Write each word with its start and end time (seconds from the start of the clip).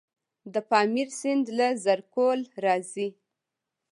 د 0.53 0.55
پامیر 0.69 1.07
سیند 1.19 1.45
له 1.57 1.67
زرکول 1.85 2.39
راځي 2.65 3.09